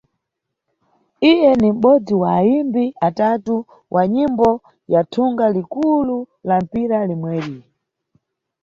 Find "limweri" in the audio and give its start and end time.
7.09-7.55